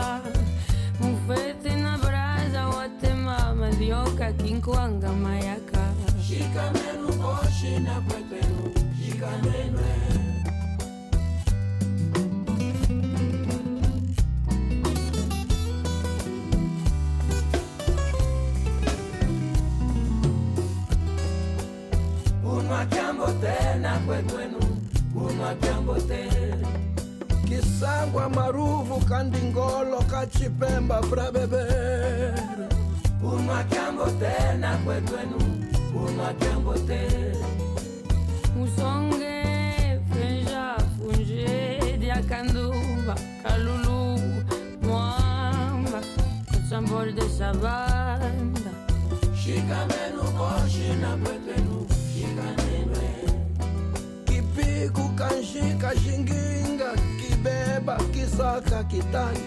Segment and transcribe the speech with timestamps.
[0.00, 0.32] Guatemala.
[1.00, 5.94] Un fete na brasa, Guatemala, mandioca, quinquanga, maiaca.
[6.22, 10.20] Chicamenu, oxe na Peteru, chicamenu é.
[22.44, 24.58] Unwa kiambote na kwekwenu,
[25.14, 25.50] unwa.
[27.50, 32.34] Kisangwa maruvu kandingolo kachipemba pra beber
[33.22, 35.38] unwa jambo tena kwetwenu
[35.94, 37.46] unwa jambo tena
[38.56, 39.42] musonge
[40.12, 44.20] fenja funje diakanduba kalulu
[44.82, 46.00] mwamba
[46.50, 48.70] kusambol de sabanda
[49.44, 53.10] shikamenu koshina kwetwenu shikanenwe
[54.24, 57.19] kipiku kanshika shinginga kibeba
[58.12, 59.38] kisaka kitani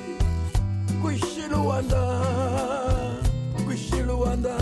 [1.02, 2.22] kwishiluwanda
[3.66, 4.58] kwishiluwanda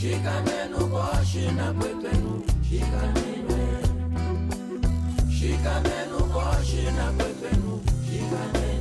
[0.00, 3.60] shikamenu koshina kwetwenu shikanenwe
[5.38, 6.18] shikamenu.
[6.32, 8.77] Koshina kwetwenu shikanenwe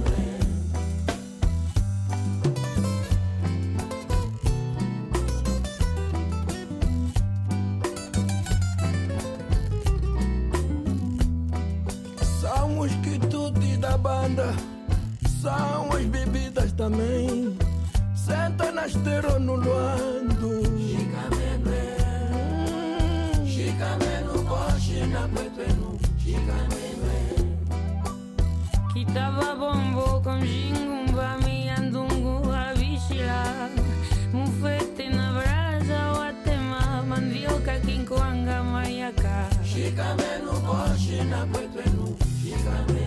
[14.38, 14.56] da banda,
[15.42, 17.58] são as bebidas também.
[18.16, 20.64] Senta na esteira ou no luando.
[20.78, 21.74] Chicameno,
[23.46, 25.98] chicameno, coxe na cueteno.
[26.20, 27.08] Chicameno,
[28.94, 33.69] Kitaba bombo kamjingu ameyandungu abichila
[34.34, 42.16] mufete na braza watema mandioka kinkwanga mayaka chicameno, coxe na cueteno.
[42.44, 43.06] Chicameno,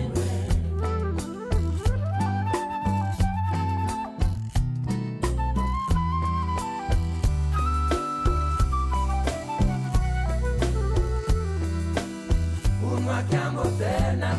[13.81, 14.37] tena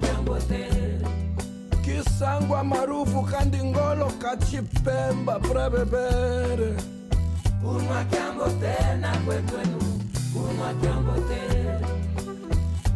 [0.00, 1.08] jambo tena
[1.84, 6.76] kisangwa marufu kandingolo kachipemba pra bebere
[7.62, 9.78] unwa jambo tena kwetwenu,
[10.36, 11.88] unwa jambo tena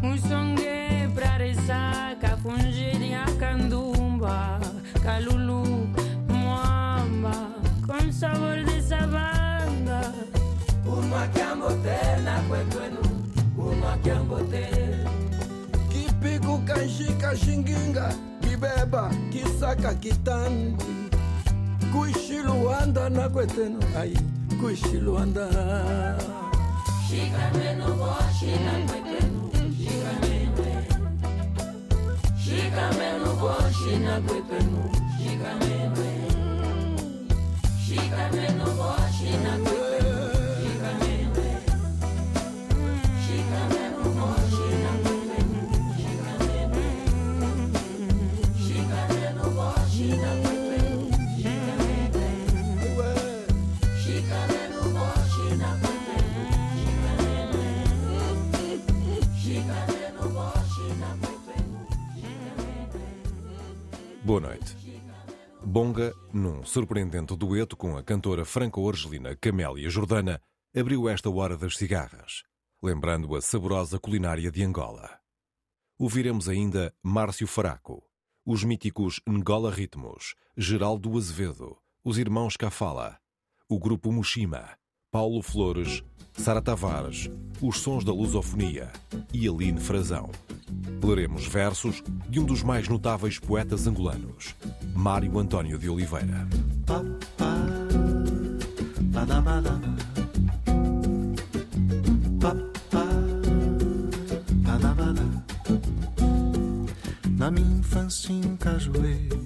[0.01, 4.59] musonge praresaka funje diakandumba
[5.03, 5.87] kalulu
[6.27, 7.35] mwamba
[7.87, 10.13] con sabor de sabanda
[10.85, 11.27] unwa
[13.97, 15.09] jambo tena kwetwenu, unwa jambo tena
[15.89, 20.83] kipiku kanshika shinginga kibeba kisaka kitandi
[21.91, 24.17] kuishiluanda na kwetenu ai
[24.61, 25.47] kuishiluanda
[27.09, 30.83] shikameno boshina kwetenu shikameno
[32.43, 36.05] shikameno boshina kwetenu shikameno
[37.85, 39.78] shikameno boshina kwetenu shikameno
[64.29, 64.75] Boa noite.
[65.65, 70.39] Bonga, num surpreendente dueto com a cantora franco-argelina Camélia Jordana,
[70.71, 72.43] abriu esta hora das cigarras,
[72.79, 75.19] lembrando a saborosa culinária de Angola.
[75.97, 78.03] Ouviremos ainda Márcio Faraco,
[78.45, 83.17] os míticos Ngola Ritmos, Geraldo Azevedo, os irmãos Cafala,
[83.67, 84.77] o grupo Mushima,
[85.09, 86.03] Paulo Flores,
[86.39, 87.29] Sara Tavares,
[87.61, 88.89] Os Sons da Lusofonia
[89.33, 90.29] e Aline Frazão.
[91.03, 94.55] Leremos versos de um dos mais notáveis poetas angolanos,
[94.95, 96.47] Mário António de Oliveira.
[107.37, 109.45] Na minha infância um cajueiro,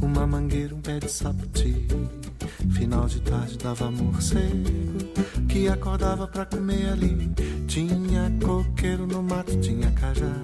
[0.00, 2.21] uma mangueira, um pé de sapoti.
[2.70, 4.64] Final de tarde dava morcego,
[5.48, 7.30] que acordava pra comer ali.
[7.66, 10.34] Tinha coqueiro no mato, tinha cajá.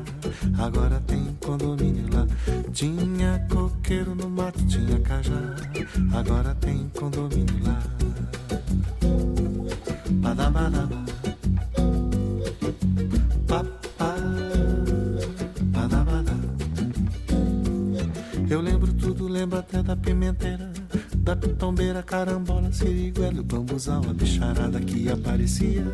[0.58, 2.26] Agora tem condomínio lá.
[2.72, 5.56] Tinha coqueiro no mato, tinha cajá.
[6.12, 7.82] Agora tem condomínio lá.
[10.10, 11.07] Badabadaba.
[22.18, 25.84] Carambola, siriguela, o bambuzal, a bicharada que aparecia,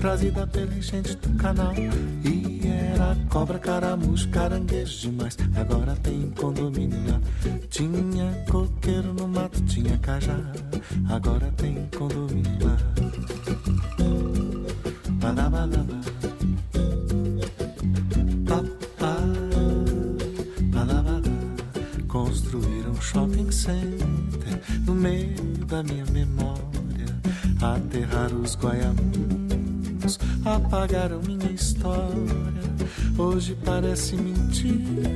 [0.00, 1.72] trazida pela enchente do canal.
[1.74, 5.36] E era cobra, caramujo, caranguejo demais.
[5.56, 7.20] Agora tem condomínio lá.
[7.70, 10.38] Tinha coqueiro no mato, tinha cajá.
[11.08, 12.76] Agora tem condomínio lá.
[15.14, 16.01] Badabadaba.
[30.72, 32.02] Apagaram minha história.
[33.18, 35.10] Hoje parece mentira.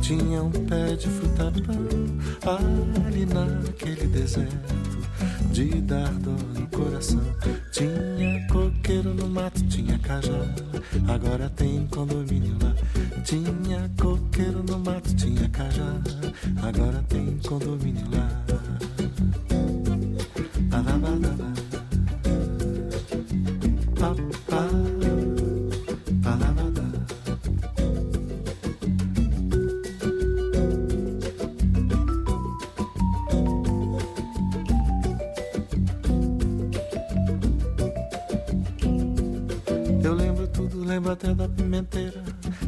[0.00, 2.56] Tinha um pé de fruta-pão
[3.04, 4.76] ali naquele deserto
[5.50, 7.20] de dar dor no coração.
[7.72, 10.54] Tinha coqueiro no mato, tinha cajá.
[11.08, 12.72] Agora tem condomínio lá.
[13.24, 16.00] Tinha coqueiro no mato, tinha cajá.
[16.62, 18.44] Agora tem condomínio lá.
[41.16, 42.22] Até da pimenteira,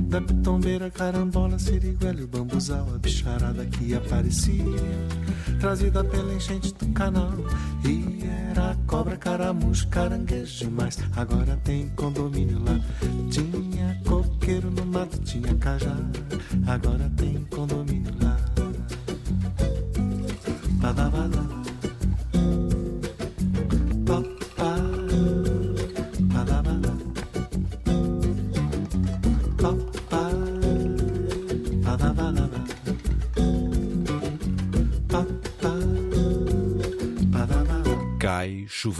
[0.09, 4.65] da pitombeira, carambola, siriguela e o bambuzal, a bicharada que aparecia,
[5.61, 7.35] trazida pela enchente do canal.
[7.85, 10.99] E era cobra, caramujo, caranguejo demais.
[11.15, 12.81] Agora tem condomínio lá.
[13.31, 15.97] Tinha coqueiro no mato, tinha cajá.
[16.67, 18.08] Agora tem condomínio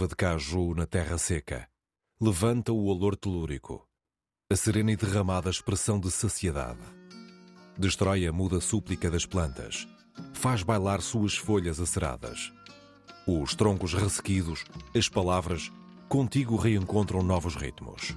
[0.09, 1.69] de caju na terra seca.
[2.19, 3.87] Levanta o olor telúrico.
[4.51, 6.81] A serena e derramada expressão de saciedade.
[7.77, 9.87] Destrói a muda súplica das plantas.
[10.33, 12.51] Faz bailar suas folhas aceradas.
[13.27, 15.71] Os troncos ressequidos, as palavras,
[16.07, 18.15] contigo reencontram novos ritmos.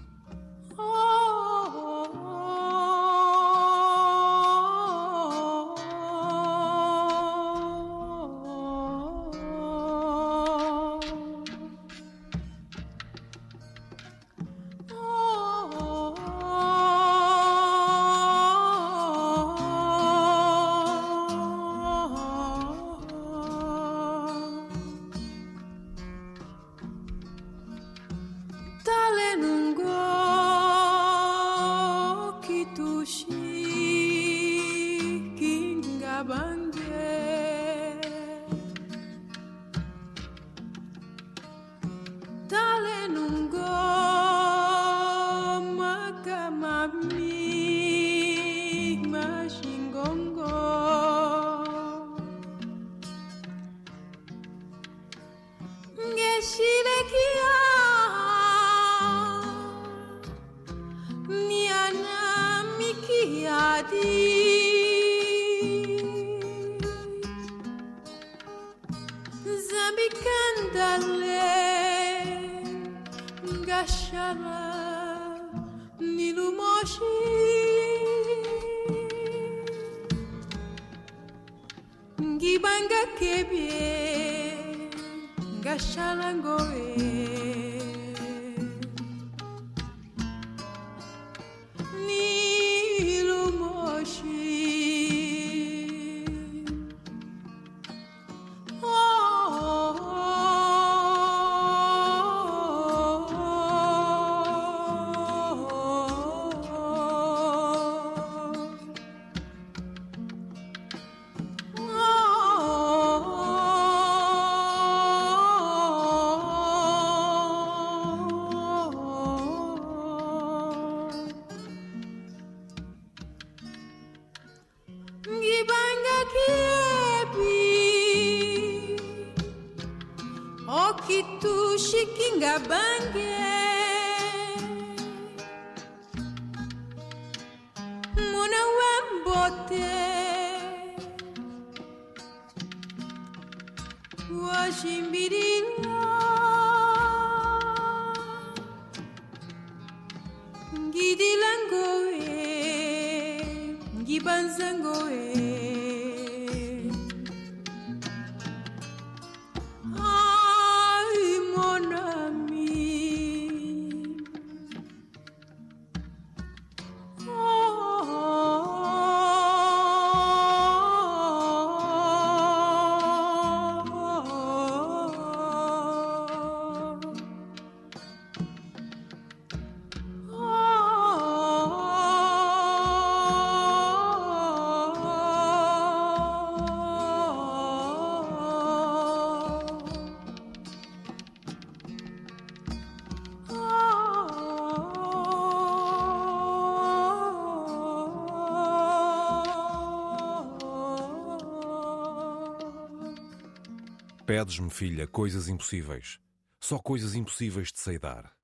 [204.35, 206.19] Pedes-me, filha, coisas impossíveis.
[206.59, 208.35] Só coisas impossíveis de sei dar.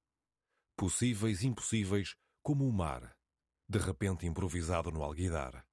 [0.77, 3.17] Possíveis, impossíveis, como o mar,
[3.67, 5.65] de repente improvisado no alguidar.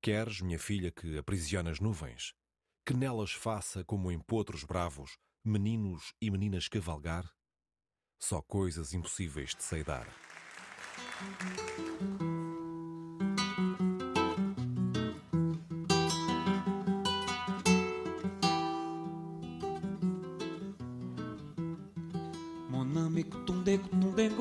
[0.00, 2.32] Queres, minha filha, que aprisione as nuvens?
[2.82, 7.30] Que nelas faça, como em potros bravos, meninos e meninas cavalgar?
[8.18, 10.08] Só coisas impossíveis de sei dar.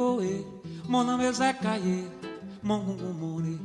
[0.06, 0.46] Goe,
[0.88, 2.06] mon ami zakaye,
[2.64, 3.56] mon gungu more.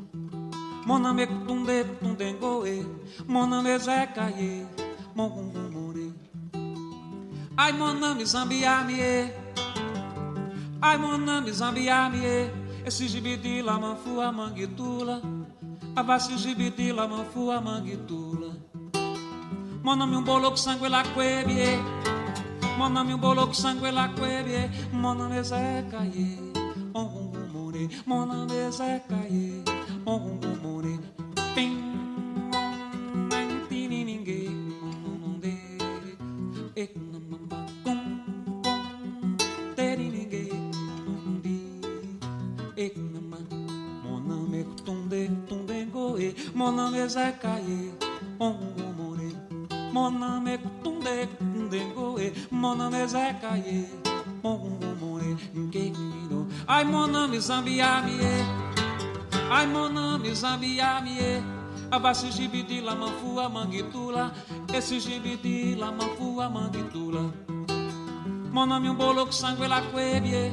[0.87, 2.77] Mon ami kutunde kutunde goe,
[3.29, 4.67] mon ami zakaye.
[7.59, 9.33] Ai mon ami zambiamie,
[10.83, 12.51] ai mon ami zambiamie,
[12.87, 15.21] esse gibidi la manfua manguitula,
[15.97, 18.51] abassi gibidi la manfua manguitula.
[19.83, 22.20] Mon ami um bolo com sangue lá quebie.
[22.81, 25.43] Mon ami un bolo con sangue la quebie, mon ami
[25.91, 26.39] Caie,
[26.95, 29.63] on gungu more, mon ami Zé Caie,
[30.07, 30.99] on gungu more,
[31.55, 31.67] e
[42.77, 43.37] e nama,
[44.05, 47.93] mon ami tunde, tunde goe, mon ami Zé Caie,
[51.79, 53.87] more, mon ami tunde, tunde goe,
[54.43, 58.45] mon gungu more, ngeguido, ai mon ami zambiamie,
[59.51, 61.43] ai mon ami zambiamie,
[61.91, 64.33] abassi gibidi la manfua manguitula,
[64.75, 67.33] esse gibidi la manfua manguitula.
[68.53, 70.51] Mon ami un bolo com sangue la quebie,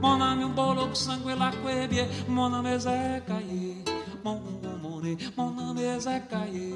[0.00, 3.82] mon ami un bolo com sangue la quebie, mon ami Zé Caie,
[4.22, 6.74] mon gungu more, mon ami Zé Caie,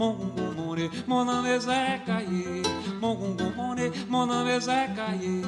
[0.00, 2.62] mon gungu more, mon ami Zé Caie,
[3.02, 5.42] mon gungu more, mon ami Zé Caie,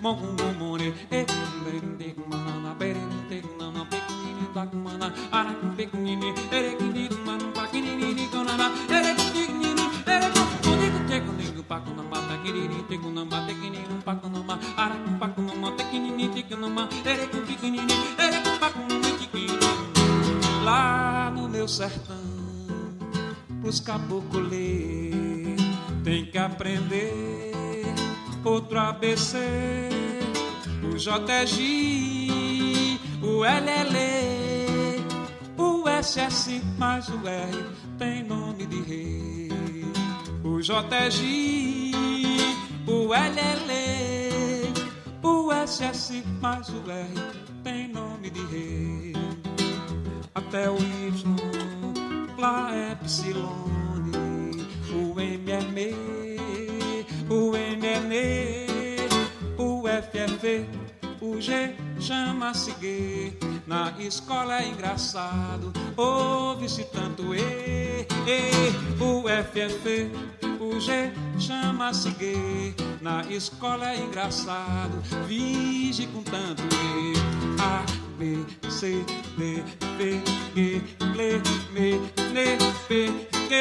[0.00, 1.26] mon gungu more, e
[1.64, 9.12] bende mana berente mana pequenini da mana ara pequenini ere kini mana paquinini konana ere
[9.18, 10.28] pequenini ere
[10.62, 14.94] koniku teko nego paku na mata kiriri teko na mata kinini paku na ma ara
[15.20, 19.66] paku na mata kinini teko na ma ere pequenini ere paku na pequenini.
[20.64, 22.35] Lá no meu sertão
[23.80, 25.56] caboclos ler
[26.04, 27.52] tem que aprender
[28.44, 29.36] outro ABC
[30.82, 33.96] o JG, o LL,
[35.58, 37.64] o SS mais o R
[37.98, 39.50] tem nome de rei.
[40.44, 41.92] O JG,
[42.86, 43.72] o LL,
[45.22, 47.08] o SS mais o R
[47.62, 49.12] tem nome de rei.
[50.34, 51.35] Até o Y,
[52.38, 53.68] lá é Epsilon,
[54.92, 60.66] o M é me, o N é ne, o F é fe,
[61.20, 63.38] o G chama-se gay.
[63.66, 70.10] Na escola é engraçado, ouve-se tanto E, E, o F é fe,
[70.60, 72.74] o G chama-se gay.
[73.00, 77.14] Na escola é engraçado, vige com tanto E.
[77.60, 79.04] A, B, C,
[79.36, 79.62] D,
[79.98, 80.22] B,
[80.54, 81.20] G, L,
[81.74, 82.00] M,
[82.32, 82.58] N,
[82.88, 83.10] P,
[83.48, 83.52] Q,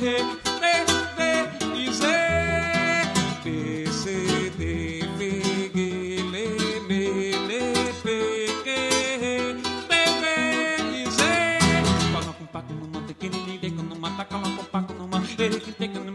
[0.00, 0.64] R, T,
[1.16, 1.20] V
[1.74, 2.04] e Z.
[3.42, 5.20] B, C, D, V,
[5.74, 5.76] G,
[6.20, 8.06] L, M, N, P,
[8.62, 9.56] Q, R,
[9.88, 10.24] T, V
[10.94, 11.18] e Z.
[12.12, 15.72] Fala com paco numa pequenininha, de com numa taca lá com paco numa, ele que
[15.72, 16.11] tem numa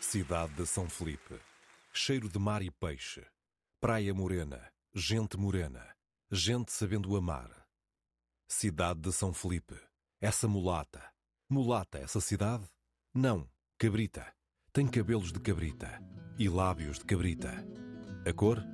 [0.00, 1.40] Cidade de São Felipe.
[1.92, 3.26] Cheiro de mar e peixe.
[3.80, 4.70] Praia morena.
[4.94, 5.84] Gente morena.
[6.30, 7.50] Gente sabendo amar.
[8.46, 9.80] Cidade de São Felipe.
[10.20, 11.02] Essa mulata.
[11.48, 12.64] Mulata, essa cidade?
[13.14, 14.30] Não, cabrita.
[14.72, 15.98] Tem cabelos de cabrita
[16.38, 17.52] e lábios de cabrita.
[18.28, 18.73] A cor?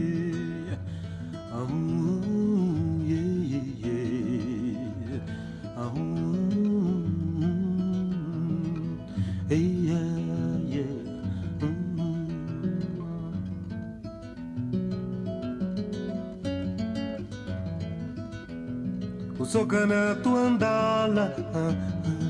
[19.49, 21.73] Usokana tu andala ah,
[22.05, 22.28] ah,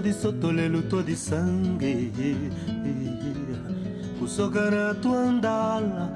[0.00, 2.10] di sottolelo, tua di sangue.
[4.20, 6.10] Usokana tu andala.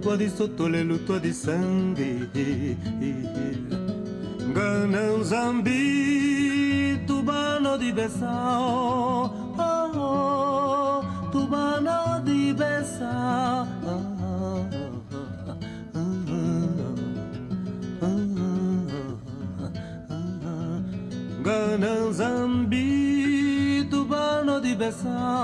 [0.00, 2.28] Tua di sottolelo, tua di sangue.
[4.56, 13.75] Ganão zambi Tubano di Bessao oh, oh, Tubano di Bessao
[25.06, 25.35] Tubano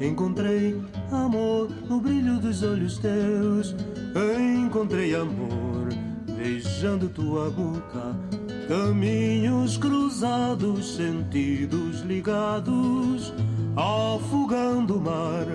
[0.00, 3.74] Encontrei amor, no brilho dos olhos teus.
[4.64, 5.88] Encontrei amor,
[6.36, 8.14] beijando tua boca.
[8.68, 13.32] Caminhos cruzados, sentidos ligados,
[13.74, 15.46] afogando o mar,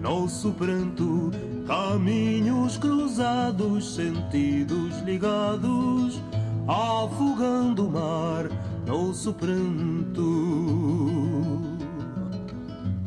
[0.00, 1.30] nosso pranto.
[1.66, 6.20] Caminhos cruzados, sentidos ligados,
[6.66, 8.50] afogando o mar,
[8.84, 10.71] nosso pranto,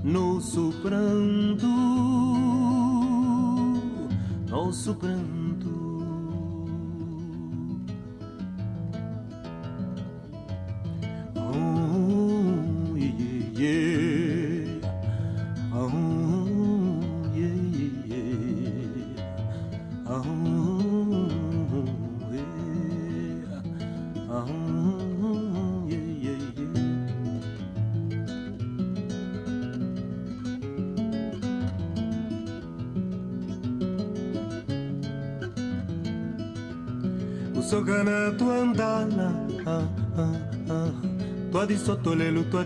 [0.05, 1.65] nosso pranto,
[4.47, 5.44] nosso pranto.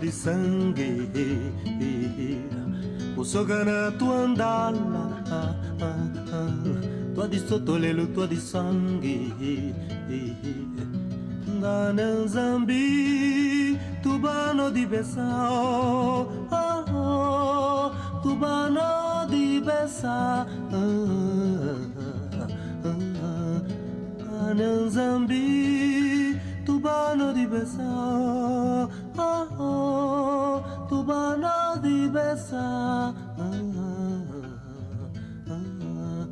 [0.00, 0.88] di sangue
[3.16, 6.00] Usokana tu andala ah, ah,
[6.32, 6.48] ah.
[7.12, 9.28] Tua di sottolelo, tua di sangue
[11.60, 17.92] Ngana zambi Tubano di Bessao ah, ah.
[18.22, 20.88] Tubano di Bessao ah,
[22.00, 22.48] ah,
[22.88, 23.30] ah.
[24.50, 26.34] Ananzambi,
[26.66, 27.86] Tubano di Bessa,
[32.50, 33.14] di Bessa, ah,
[35.46, 36.26] ah,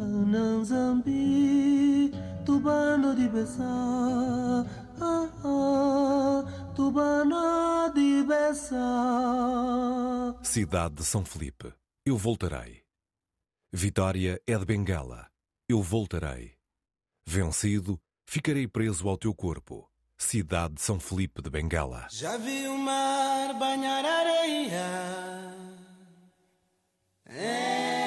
[0.00, 2.10] Ananzambi,
[2.44, 3.28] Tubano di
[3.60, 4.64] ah,
[5.00, 6.44] ah,
[6.74, 10.34] Tubano di Bessa.
[10.42, 11.74] Cidade de São Felipe.
[12.06, 12.82] Eu voltarei.
[13.72, 15.28] Vitória é de Bengala.
[15.68, 16.56] Eu voltarei.
[17.26, 19.89] Vencido, ficarei preso ao teu corpo.
[20.22, 22.06] Cidade de São Felipe de Bengala.
[22.10, 25.56] Já vi o mar banhar areia
[27.26, 27.99] em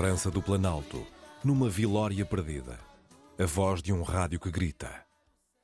[0.00, 1.06] Lembrança do Planalto,
[1.44, 2.80] numa vilória perdida.
[3.38, 4.90] A voz de um rádio que grita.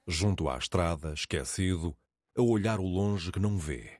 [0.07, 1.97] Junto à estrada, esquecido,
[2.37, 3.93] a olhar o longe que não vê.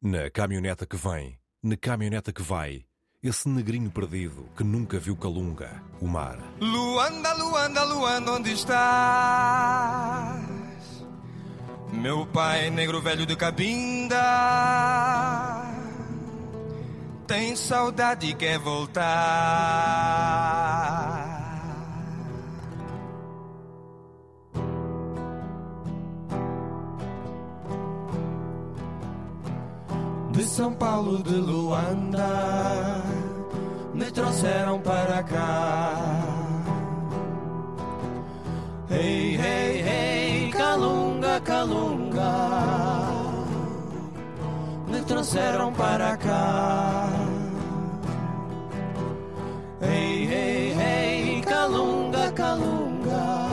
[0.00, 2.84] Na caminhoneta que vem, na caminhoneta que vai,
[3.20, 6.38] esse negrinho perdido que nunca viu Calunga, o mar.
[6.60, 10.44] Luanda, Luanda, Luanda, onde estás?
[11.92, 14.14] Meu pai, negro velho de cabinda,
[17.26, 19.04] tem saudade e quer voltar.
[30.30, 33.02] De São Paulo, de Luanda,
[33.94, 35.92] me trouxeram para cá.
[38.90, 41.93] Hey, hey, hey, Calunga, Calunga,
[45.24, 47.08] trouxeram para cá.
[49.80, 53.48] Hey, hey, hey, Calunga, Calunga,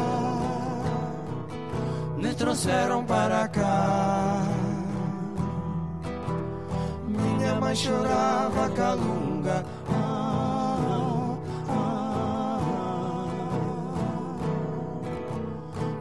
[2.18, 4.44] me trouxeram para cá.
[7.08, 9.64] Minha mãe chorava calunga.
[9.90, 11.38] Ah,
[11.70, 12.60] ah,
[13.00, 13.30] ah.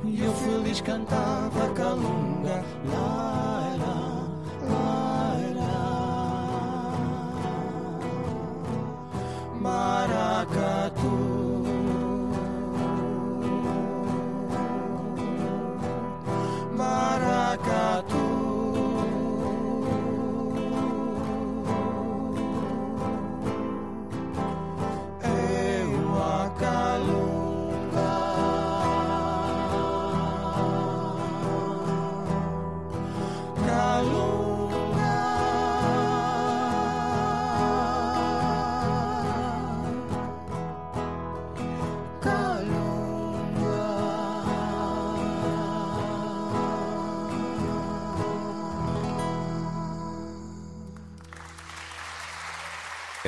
[0.05, 2.65] E eu feliz cantava calunga.
[2.87, 3.40] Lá, lá,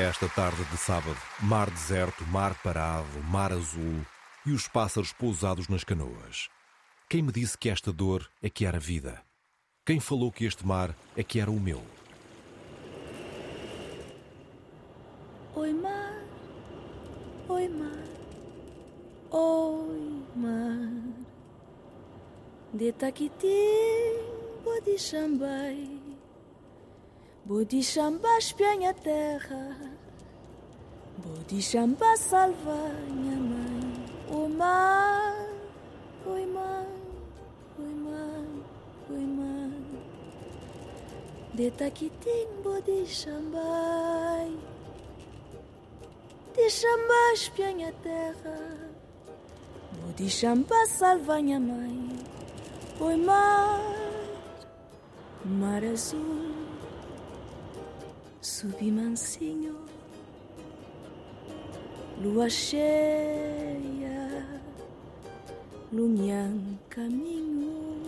[0.02, 4.04] Esta tarde de sábado, mar deserto, mar parado, mar azul
[4.44, 6.48] e os pássaros pousados nas canoas.
[7.08, 9.22] Quem me disse que esta dor é que era vida?
[9.86, 11.80] Quem falou que este mar é que era o meu?
[15.54, 16.24] Oi, mar,
[17.48, 18.04] oi, mar,
[19.30, 20.90] oi, mar.
[22.74, 24.18] De Taquitim,
[24.64, 26.01] Bodi Xambai,
[27.44, 29.76] Bodi Xamba espia a terra,
[31.18, 32.76] Bodi Xamba salva
[33.10, 33.92] minha mãe.
[34.30, 35.48] O mar,
[36.26, 36.86] oi, mar,
[37.78, 38.44] oi, mar,
[39.10, 39.70] oi, mar.
[41.54, 44.58] De Taquitim, Bodi Xambai.
[46.54, 48.82] Deixa-me espiar a terra
[50.16, 52.08] deixar-me salvar minha mãe
[53.00, 53.80] Oi mar,
[55.44, 56.71] mar azul
[58.42, 59.76] Subi mansinho
[62.20, 63.80] Lua cheia
[65.92, 68.02] Lumian caminho.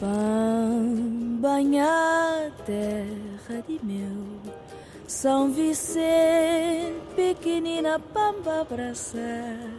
[0.00, 4.40] Pam, banha terra de meu.
[5.06, 9.70] São Vicente, pequenina pamba abraçar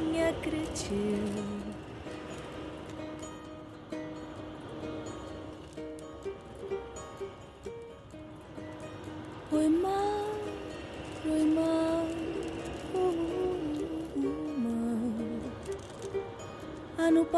[0.00, 1.73] Minha cretina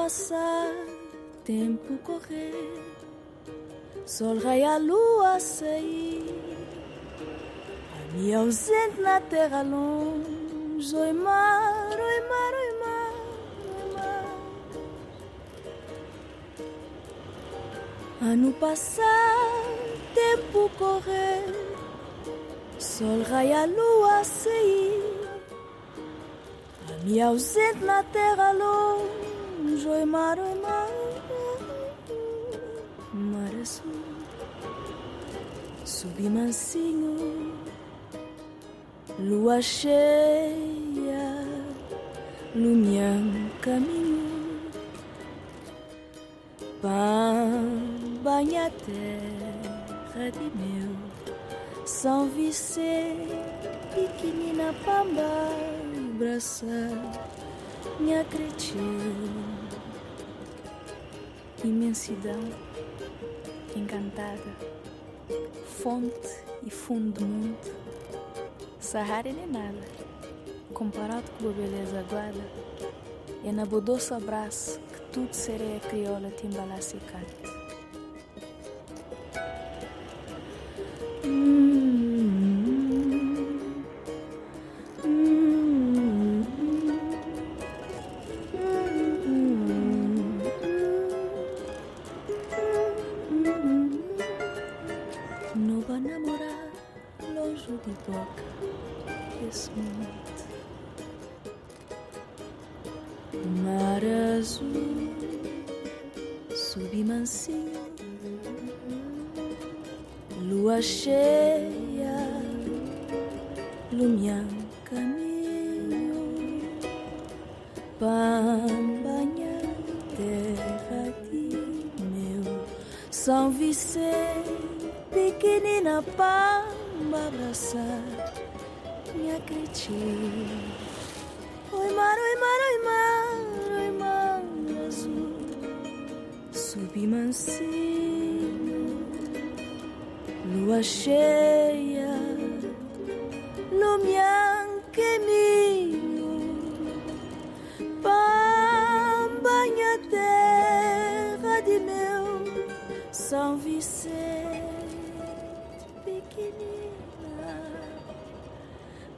[0.06, 0.72] passar,
[1.44, 2.54] tempo correr
[4.06, 6.32] Sol raia, lua sair.
[7.92, 13.12] A minha ausente na terra longe Oi mar, oi mar, oi mar,
[13.78, 14.26] oi mar.
[18.30, 19.34] Ano passar,
[20.14, 21.42] tempo correr
[22.78, 25.02] Sol raia, lua sair.
[26.92, 29.25] A minha ausente na terra longe
[29.88, 30.88] Oi mar, oi mar,
[33.14, 34.02] mar azul.
[35.84, 37.54] Subi mansinho
[39.20, 41.26] Lua cheia
[42.52, 44.72] Lumiando caminho.
[46.82, 47.70] Pam,
[48.24, 50.90] banha terra de meu
[51.86, 53.38] São Vicente,
[53.94, 55.30] pequenina pamba
[56.10, 56.90] Abraçar.
[58.00, 59.55] Minha cretina
[61.64, 62.40] Imensidão
[63.74, 64.56] encantada,
[65.82, 67.58] fonte e fundo do mundo.
[68.78, 69.80] Sahara nem nada,
[70.72, 72.44] comparado com a beleza aguada,
[73.44, 77.45] é na doce abraço que tudo sereia crioula te embalaça e canta.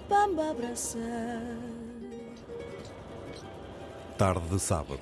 [0.09, 1.43] Bamba abraçar.
[4.17, 5.01] Tarde de sábado.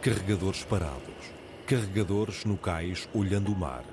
[0.00, 1.32] Carregadores parados.
[1.66, 3.84] Carregadores no cais olhando o mar.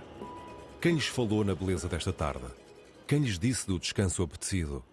[0.81, 2.45] Quem lhes falou na beleza desta tarde?
[3.07, 4.83] Quem lhes disse do descanso apetecido?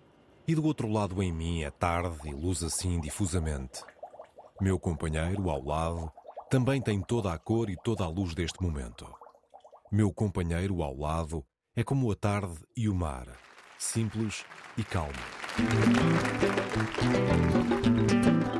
[0.48, 3.82] E do outro lado em mim é tarde e luz assim difusamente.
[4.60, 6.10] Meu companheiro ao lado
[6.48, 9.06] também tem toda a cor e toda a luz deste momento.
[9.90, 13.26] Meu companheiro ao lado é como a tarde e o mar,
[13.78, 14.44] simples
[14.78, 15.45] e calmo.
[15.56, 17.08] でき
[18.44, 18.55] た!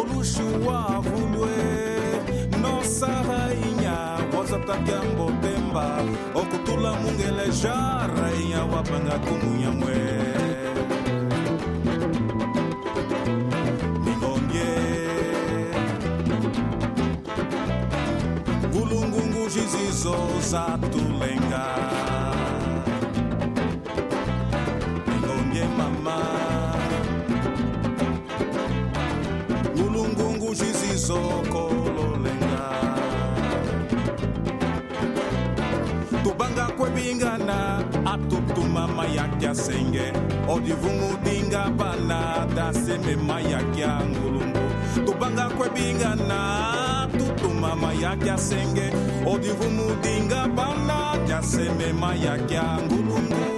[0.00, 1.56] olushuwa vulwe
[2.62, 3.96] nosara inya
[4.38, 5.88] wazatakyango pemba.
[6.34, 7.74] Okutula mungeleja
[8.16, 9.96] rainya wapanga kumunyamwe
[14.04, 14.68] mingombye
[18.72, 20.16] vulungungu zizizo
[20.50, 21.66] zatulenga
[31.06, 32.66] sokolo lenga
[36.76, 40.12] kwebingana atutumama yakya senge.
[40.48, 44.66] Odivungudinga bana dasemema yakya ngulungu.
[45.06, 48.92] Tubanga kwebingana tutumama yakya senge.
[49.26, 53.55] Odivungudinga bana dasemema yakya ngulungu.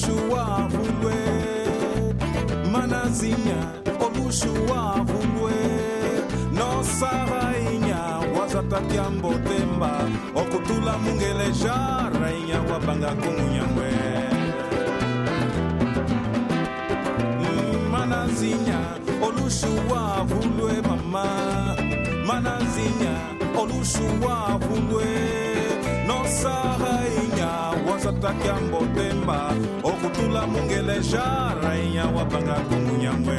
[0.00, 1.14] obushuwavulwe
[2.72, 3.60] manazinya
[4.06, 5.52] obushuwavulwe
[6.52, 7.98] nosarainya
[8.38, 9.92] wazatakia mbotemba.
[10.34, 11.74] Okutula mungeleja
[12.20, 13.90] rainya wabanga kumunyangwe
[17.92, 21.26] manazinya mm, olushuwavulwe mama.
[22.26, 23.14] Manazinya
[23.60, 25.04] olushuwavulwe
[26.06, 26.99] nosara
[28.02, 29.54] sataki ya mbotemba.
[29.82, 33.38] Okutula mungelesha rainya wapanga kumunyambwe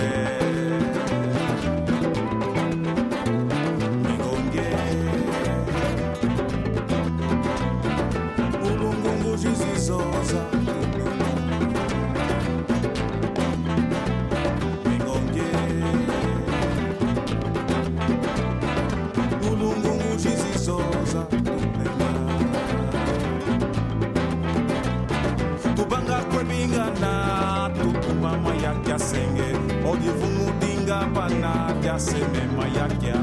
[28.91, 29.49] yakya senge
[29.87, 33.15] odivumudinga pana tyasemema yakya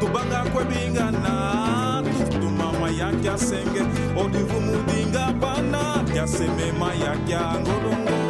[0.00, 3.82] tubanga kwebingana tutumama yakya senge
[4.16, 8.29] odivumudinga pana tyasemema yakya ngolongo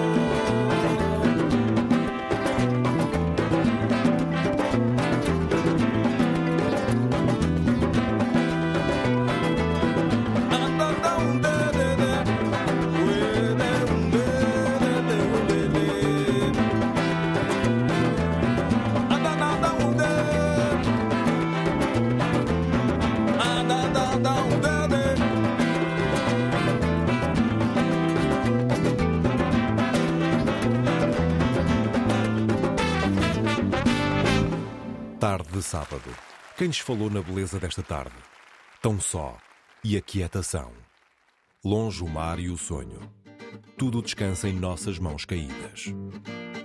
[35.71, 36.11] sábado.
[36.57, 38.17] Quem lhes falou na beleza desta tarde?
[38.83, 39.37] Tão só.
[39.85, 40.73] E a quietação.
[41.65, 43.01] Longe o mar e o sonho.
[43.79, 45.87] Tudo descansa em nossas mãos caídas.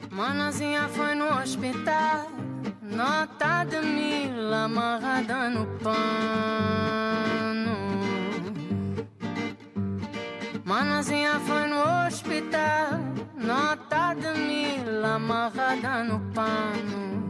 [0.09, 2.31] Manazinha foi no hospital,
[2.81, 5.95] nota de mil amarrada no pano.
[10.63, 12.99] Manazinha foi no hospital,
[13.37, 17.24] nota de mil amarrada no pano.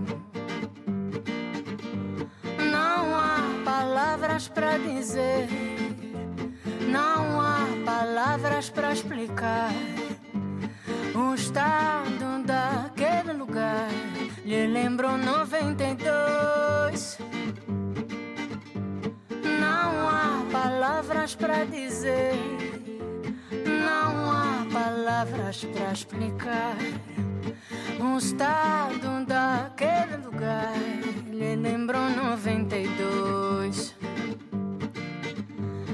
[2.86, 5.50] Não há palavras para dizer,
[6.88, 9.72] não há palavras para explicar.
[11.16, 13.90] O estado daquele lugar
[14.46, 17.18] lhe lembrou 92.
[19.60, 22.36] Não há palavras para dizer,
[23.88, 26.78] não há palavras para explicar.
[28.00, 30.74] O estado daquele lugar
[31.28, 33.96] lhe lembrou 92.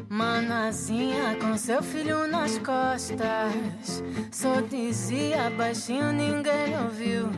[0.09, 4.03] Manazinha com seu filho nas costas.
[4.31, 7.29] Só dizia baixinho, ninguém ouviu.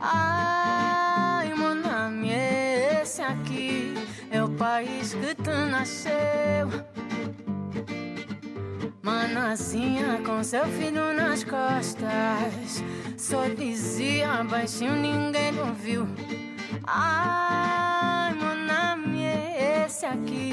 [0.00, 3.94] Ai, Monami, esse aqui
[4.30, 6.68] é o país que tu nasceu.
[9.02, 12.82] Manazinha com seu filho nas costas.
[13.24, 16.06] Só dizia baixinho, ninguém ouviu.
[16.86, 20.52] Ai, Monami, esse aqui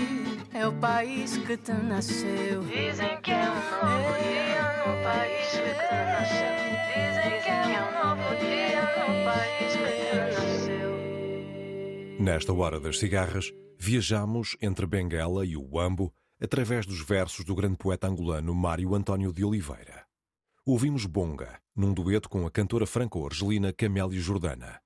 [0.54, 2.62] é o país que tu nasceu.
[2.62, 6.56] Dizem que é um novo dia no país que tu nasceu.
[6.96, 12.24] Dizem que é um novo dia no país que tu nasceu.
[12.24, 17.76] Nesta hora das cigarras, viajamos entre Benguela e o Uambo através dos versos do grande
[17.76, 20.10] poeta angolano Mário António de Oliveira.
[20.64, 24.80] Ouvimos Bonga, num dueto com a cantora franco-argelina Camélia Jordana.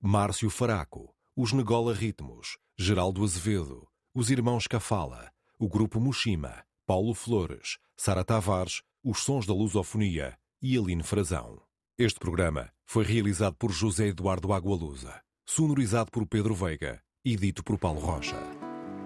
[0.00, 7.76] Márcio Faraco, os Negola Ritmos, Geraldo Azevedo, os Irmãos Cafala, o Grupo Mushima, Paulo Flores,
[7.94, 11.60] Sara Tavares, os Sons da Lusofonia e Aline Frazão.
[11.98, 17.78] Este programa foi realizado por José Eduardo Agualusa, sonorizado por Pedro Veiga e dito por
[17.78, 18.38] Paulo Rocha.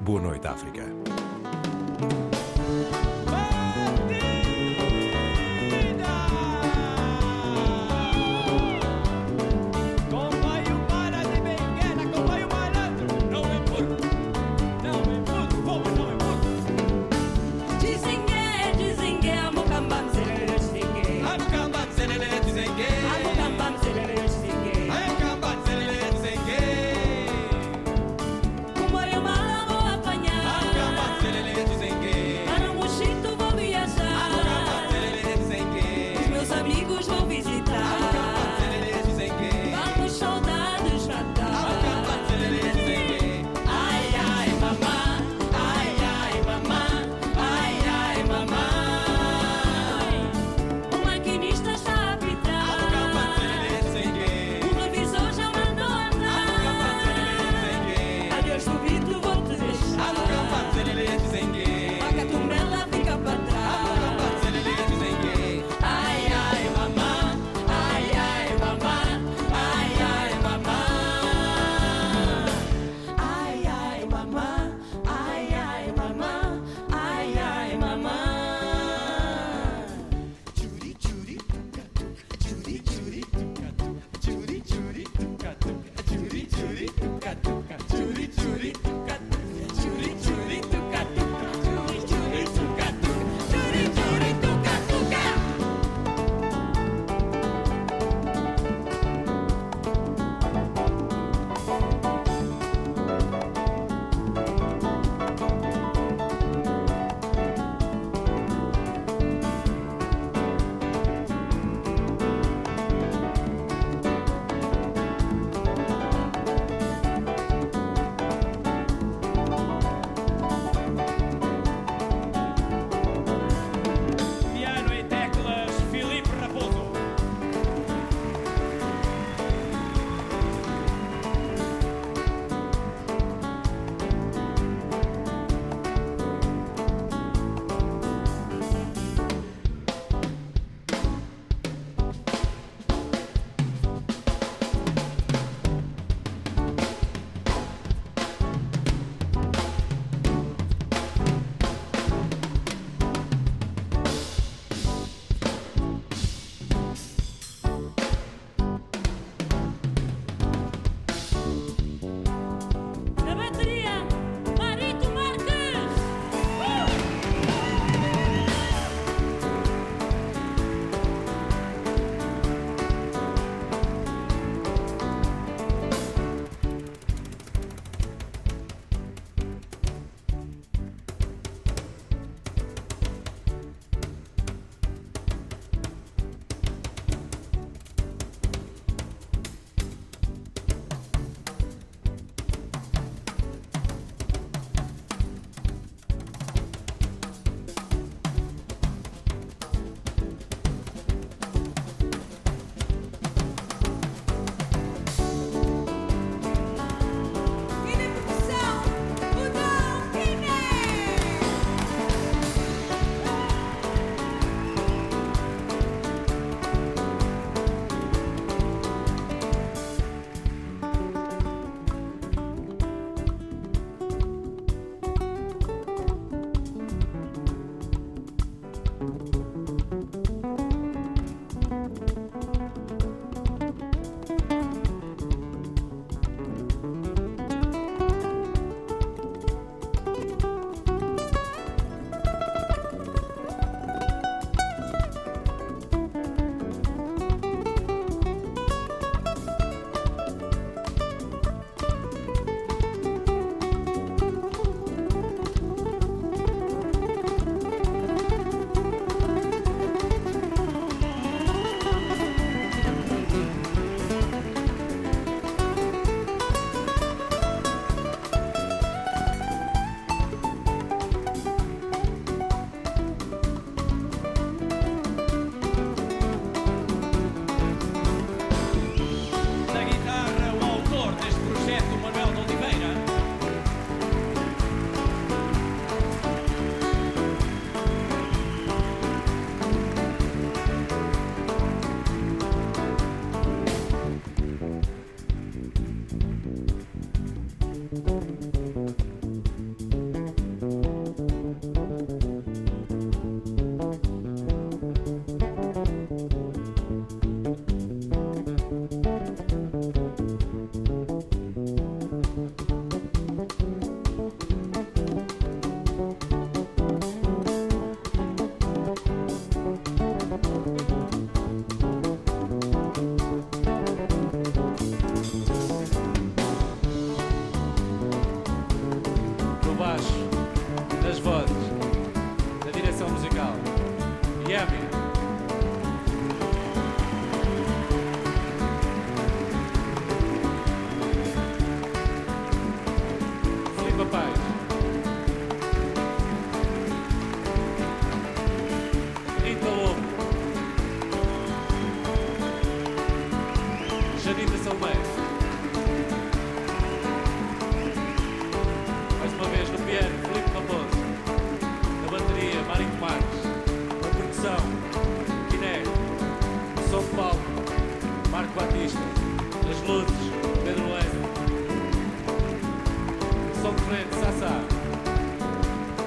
[0.04, 0.84] Boa noite, África.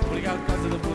[0.09, 0.88] Obrigado por causa da